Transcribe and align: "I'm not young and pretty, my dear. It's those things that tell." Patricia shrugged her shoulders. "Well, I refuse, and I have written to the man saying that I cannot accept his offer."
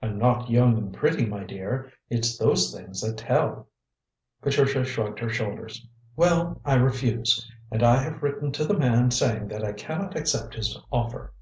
"I'm 0.00 0.16
not 0.16 0.48
young 0.50 0.78
and 0.78 0.94
pretty, 0.94 1.26
my 1.26 1.44
dear. 1.44 1.92
It's 2.08 2.38
those 2.38 2.72
things 2.74 3.02
that 3.02 3.18
tell." 3.18 3.68
Patricia 4.40 4.82
shrugged 4.82 5.18
her 5.18 5.28
shoulders. 5.28 5.86
"Well, 6.16 6.62
I 6.64 6.76
refuse, 6.76 7.46
and 7.70 7.82
I 7.82 8.02
have 8.02 8.22
written 8.22 8.50
to 8.52 8.64
the 8.64 8.78
man 8.78 9.10
saying 9.10 9.48
that 9.48 9.64
I 9.64 9.74
cannot 9.74 10.16
accept 10.16 10.54
his 10.54 10.78
offer." 10.90 11.34